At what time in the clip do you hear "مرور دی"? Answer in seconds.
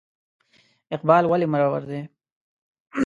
1.53-2.01